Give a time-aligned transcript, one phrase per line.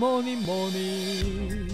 [0.00, 1.68] morning, morning.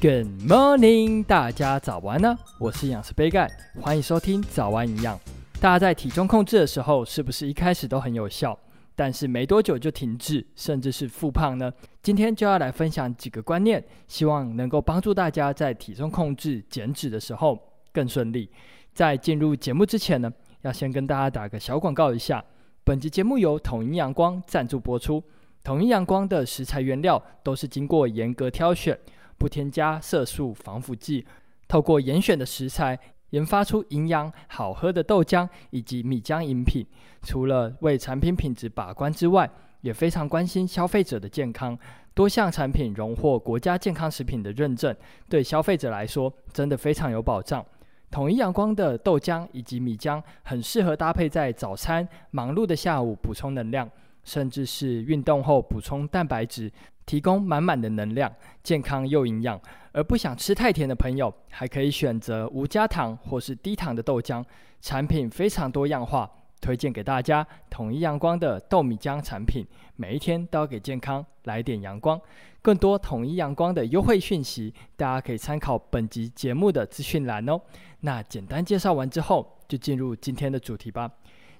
[0.00, 2.38] Good morning，大家早安呢！
[2.58, 3.50] 我是养师杯盖，
[3.82, 5.20] 欢迎收听早安营养。
[5.60, 8.58] 大家在体重控制的时候，是不是一开始都很有效，
[8.96, 11.70] 但是没多久就停滞，甚至是复胖呢？
[12.02, 17.58] 今天就要来分享几个观念，希望能够帮助大家在体重控制、减脂的时候
[17.92, 18.50] 更顺利。
[18.94, 20.32] 在进入节目之前呢，
[20.62, 22.42] 要先跟大家打个小广告一下。
[22.86, 25.24] 本集节目由统一阳光赞助播出。
[25.62, 28.98] 统一阳光的食材原料都是经过严格挑选，
[29.38, 31.24] 不添加色素、防腐剂，
[31.66, 33.00] 透过严选的食材，
[33.30, 36.86] 研发出营养好喝的豆浆以及米浆饮品。
[37.22, 41.78] 除了为产品品质把关之外，也非常关心消费者的健康。
[42.12, 44.94] 多项产品荣获国家健康食品的认证，
[45.30, 47.64] 对消费者来说真的非常有保障。
[48.10, 53.90] 统一阳光的豆浆以及米浆很适合搭配在早餐、忙碌的下午补充能量，
[54.22, 56.70] 甚至是运动后补充蛋白质，
[57.04, 59.60] 提供满满的能量，健康又营养。
[59.92, 64.44] 而不想吃太甜的朋友，还可以选择无加糖或是低糖的豆浆，
[64.80, 66.30] 产品非常多样化。
[66.64, 72.18] 推荐给大家统一阳光的豆米浆产品，每一天都要给健康来点阳光。
[72.62, 77.60] 更多统一阳光的优惠讯息，大家可以参考本集节目的资讯栏哦。
[78.00, 81.10] 那简单介绍完之后，就进入今天的主题吧。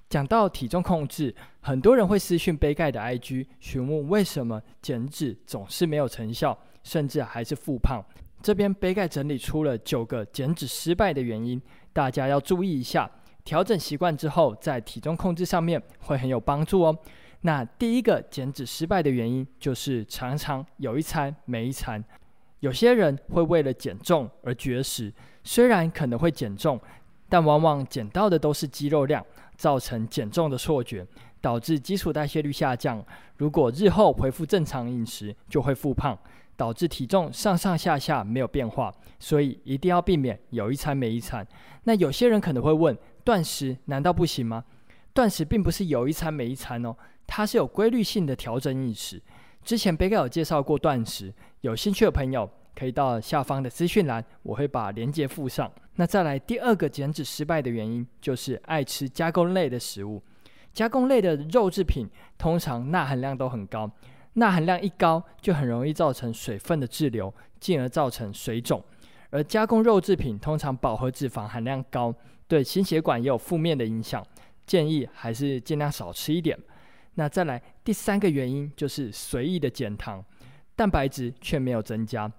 [0.09, 8.03] 讲到体重控制，很多人会私讯杯盖的 IG 询问为什么减脂总是没有成效，甚至还是复胖。
[8.41, 11.61] 这边杯盖整理出了九个减脂失败的原因，
[11.93, 13.07] 大家要注意一下。
[13.45, 16.97] 调整习惯之后，在体重控制上面会很有帮助哦。
[17.41, 22.03] 那第一个减脂失败的原因就是常常有一餐没一餐。
[22.61, 26.79] 有些人会为了减重而绝食，虽然可能会减重，
[27.29, 29.23] 但往往减到的都是肌肉量，
[29.55, 31.05] 造成减重的错觉，
[31.39, 33.05] 导致基础代谢率下降。
[33.37, 36.17] 如果日后恢复正常饮食，就会复胖，
[36.57, 38.91] 导致体重上上下下没有变化。
[39.19, 41.45] 所以一定要避免有一餐没一餐。
[41.83, 44.63] 那有些人可能会问，断食难道不行吗？
[45.13, 49.21] 断食并不是有一餐没一餐哦，它是有规律性的调整饮食。
[49.63, 55.71] 之前杯盖有介绍过断食，有兴趣的朋友可以到下方的资讯栏，我会把链接附上。
[55.95, 60.21] 那再来第二个减脂失败的原因，就是爱吃加工类的食物。
[60.71, 62.07] 加工类的肉制品
[62.37, 63.89] 通常钠含量都很高，
[64.33, 68.83] 钠含量一高就很容易造成水分的滞留，进而造成水肿。
[69.31, 72.13] 而加工肉制品通常饱和脂肪含量高。
[72.47, 74.25] 对心血管也有负面的影响，
[74.65, 76.57] 建议还是尽量少吃一点。
[77.15, 80.23] 那再来第三个原因就是随意的减糖，
[80.75, 82.31] 蛋白质却没有增加。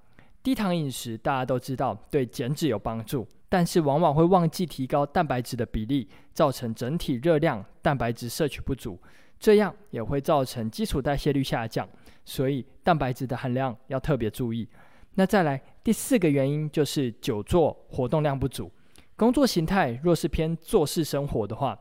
[0.43, 9.01] 低糖饮食大家都知道对减脂有帮助，但是往往会忘记提高蛋白质的比例，造成整体热量蛋白质摄取不足，
[9.41, 11.89] 这样也会造成基础代谢率下降。
[12.25, 14.69] 所以蛋白质的含量要特别注意。
[15.15, 18.71] 那再来第四个原因就是久坐活动量不足。
[19.17, 21.79] 工作形态若是偏坐式生活的话，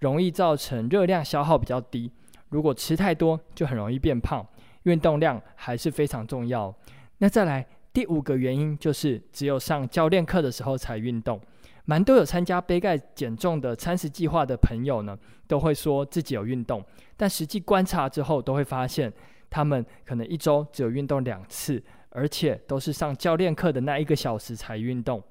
[0.00, 2.12] 容易造成热量消耗比较低。
[2.50, 4.46] 如果吃太多，就很容易变胖。
[4.82, 6.72] 运动量还是非常重要。
[7.18, 11.40] 那再来第五个原因就是，只有上教练课的时候才运动。
[11.86, 16.84] 蛮多有参加杯盖减重的餐食计划的朋友呢，都会说自己有运动，
[17.16, 19.10] 但实际观察之后，都会发现
[19.48, 25.22] 他们可能一周只有运动两次，而且都是上教练课的那一个小时才运动。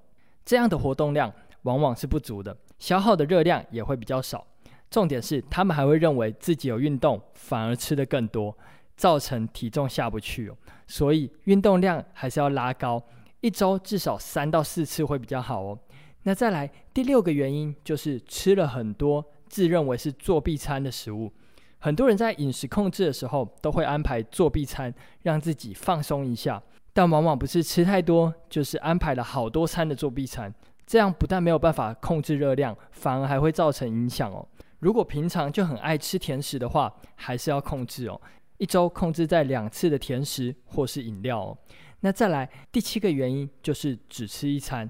[0.45, 1.31] 这样的活动量
[1.63, 4.45] 往往是不足的，消耗的热量也会比较少。
[4.89, 8.55] 重点是，他们还会认为自己有运动，反而吃得更多，
[8.95, 10.57] 造成体重下不去哦。
[10.85, 13.01] 所以运动量还是要拉高，
[13.41, 15.79] 一周至少三到四次会比较好哦。
[16.23, 21.31] 那再来第六个原因就是吃了很多自认为是作弊餐的食物。
[21.79, 24.93] 很多人在饮食控制的时候都会安排作弊餐，
[25.23, 26.61] 让自己放松一下。
[26.93, 30.53] 但往往不是吃太多，就是安排了好多餐的作弊餐，
[30.85, 34.47] 这样不但没有办法控制热量，反而还会造成影响哦。
[34.79, 38.21] 如果平常就很爱吃甜食的话，还是要控制哦，
[38.57, 41.57] 一周控制在两次的甜食或是饮料哦。
[42.01, 44.87] 那再来第七个原因就是只吃一餐，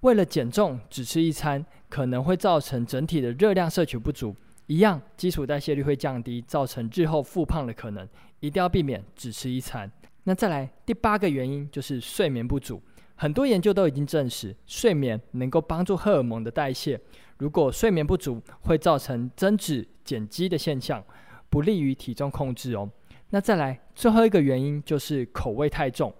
[0.00, 4.34] 为了减重只吃一餐，可能会造成整体的热量摄取不足，
[4.66, 8.08] 一样基础代谢率会降低，造成日后复胖的可能，
[8.40, 9.88] 一定要避免只吃一餐。
[10.28, 12.82] 那再来第八个原因就是睡眠不足，
[13.14, 17.00] 很多研究都已经证实，睡眠能够帮助荷尔蒙的代谢。
[17.38, 21.04] 如果睡眠不足，会造成增脂减肌的现象，
[21.48, 22.90] 不利于体重控制哦。
[23.30, 26.12] 那再来最后一个原因就是口味太重，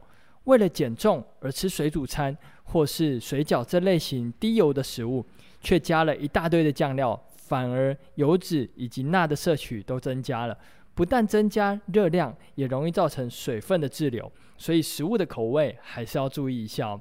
[0.45, 5.27] 为了减重而吃水煮餐或是水饺这类型低油的食物，
[5.61, 10.57] 却加了一大堆的酱料，反而油脂以及钠的摄取都增加了。
[10.97, 17.01] 不但增加热量，也容易造成水分的滞留，所以食物的口味还是要注意一下哦。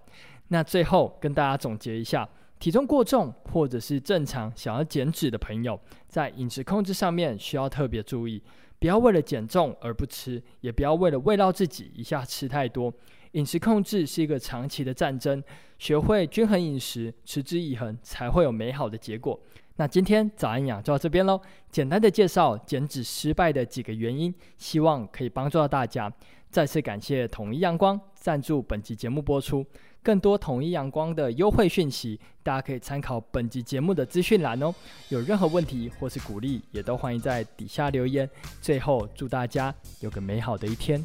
[0.50, 2.28] 那最后跟大家总结一下，
[2.60, 8.44] 体重过重或者是正常想要减脂的朋友，在饮食控制上面需要特别注意，
[8.80, 12.94] 不要为了减重而不吃，也不要为了慰劳自己一下吃太多。
[13.32, 15.42] 饮食控制是一个长期的战争，
[15.80, 19.40] 学会均衡饮食，持之以恒，才会有美好的结果。
[19.78, 26.12] 那今天早安养就到这边喽，简单的介绍减脂失败的几个原因，希望可以帮助到大家。
[26.50, 29.66] 再次感谢统一阳光赞助本集节目播出，
[30.02, 34.74] 更多统一阳光的优惠讯息，大家可以参考本集节目的资讯栏哦。
[35.10, 38.30] 有任何问题或是鼓励，也都欢迎在底下留言。
[38.62, 41.04] 最后，祝大家有个美好的一天。